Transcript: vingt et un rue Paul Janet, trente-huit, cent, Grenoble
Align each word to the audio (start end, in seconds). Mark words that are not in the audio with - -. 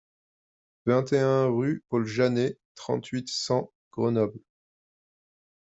vingt 0.87 1.13
et 1.13 1.19
un 1.19 1.45
rue 1.45 1.83
Paul 1.87 2.07
Janet, 2.07 2.59
trente-huit, 2.73 3.29
cent, 3.29 3.71
Grenoble 3.91 4.39